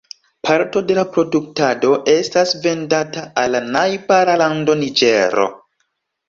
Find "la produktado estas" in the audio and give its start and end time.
0.99-2.53